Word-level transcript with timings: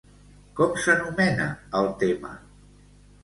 Com 0.59 0.71
s'anomena 0.85 1.45
el 1.81 1.91
tema? 2.05 2.31